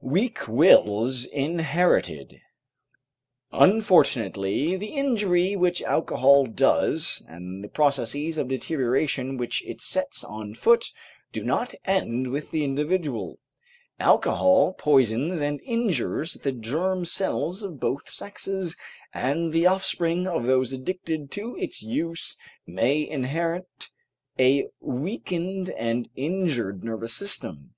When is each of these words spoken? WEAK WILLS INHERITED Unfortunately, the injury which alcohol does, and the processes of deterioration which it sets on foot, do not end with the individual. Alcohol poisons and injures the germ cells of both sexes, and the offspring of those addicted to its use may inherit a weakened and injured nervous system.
WEAK 0.00 0.48
WILLS 0.48 1.26
INHERITED 1.26 2.40
Unfortunately, 3.52 4.74
the 4.76 4.88
injury 4.88 5.54
which 5.54 5.80
alcohol 5.80 6.44
does, 6.46 7.22
and 7.28 7.62
the 7.62 7.68
processes 7.68 8.36
of 8.36 8.48
deterioration 8.48 9.36
which 9.36 9.64
it 9.64 9.80
sets 9.80 10.24
on 10.24 10.54
foot, 10.56 10.86
do 11.30 11.44
not 11.44 11.72
end 11.84 12.32
with 12.32 12.50
the 12.50 12.64
individual. 12.64 13.38
Alcohol 14.00 14.72
poisons 14.72 15.40
and 15.40 15.60
injures 15.60 16.34
the 16.34 16.50
germ 16.50 17.04
cells 17.04 17.62
of 17.62 17.78
both 17.78 18.10
sexes, 18.10 18.76
and 19.14 19.52
the 19.52 19.66
offspring 19.66 20.26
of 20.26 20.46
those 20.46 20.72
addicted 20.72 21.30
to 21.30 21.56
its 21.58 21.80
use 21.80 22.36
may 22.66 23.08
inherit 23.08 23.86
a 24.36 24.66
weakened 24.80 25.70
and 25.70 26.08
injured 26.16 26.82
nervous 26.82 27.14
system. 27.14 27.72